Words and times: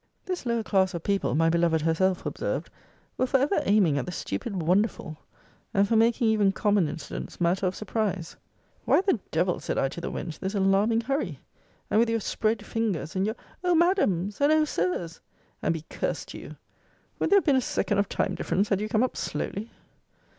This 0.25 0.47
lower 0.47 0.63
class 0.63 0.95
of 0.95 1.03
people, 1.03 1.35
my 1.35 1.47
beloved 1.47 1.81
herself 1.81 2.25
observed, 2.25 2.71
were 3.19 3.27
for 3.27 3.37
ever 3.37 3.61
aiming 3.65 3.99
at 3.99 4.07
the 4.07 4.11
stupid 4.11 4.59
wonderful, 4.59 5.15
and 5.75 5.87
for 5.87 5.95
making 5.95 6.27
even 6.29 6.53
common 6.53 6.87
incidents 6.87 7.39
matter 7.39 7.67
of 7.67 7.75
surprise. 7.75 8.35
Why 8.85 9.01
the 9.01 9.19
devil, 9.29 9.59
said 9.59 9.77
I 9.77 9.89
to 9.89 10.01
the 10.01 10.09
wench, 10.11 10.39
this 10.39 10.55
alarming 10.55 11.01
hurry? 11.01 11.37
And 11.91 11.99
with 11.99 12.09
your 12.09 12.19
spread 12.19 12.65
fingers, 12.65 13.15
and 13.15 13.27
your 13.27 13.35
O 13.63 13.75
Madams, 13.75 14.41
and 14.41 14.51
O 14.51 14.65
Sirs! 14.65 15.21
and 15.61 15.71
be 15.71 15.85
cursed 15.87 16.29
to 16.29 16.39
you! 16.39 16.55
Would 17.19 17.29
there 17.29 17.37
have 17.37 17.45
been 17.45 17.55
a 17.55 17.61
second 17.61 17.99
of 17.99 18.09
time 18.09 18.33
difference, 18.33 18.69
had 18.69 18.81
you 18.81 18.89
come 18.89 19.03
up 19.03 19.15
slowly? 19.15 19.69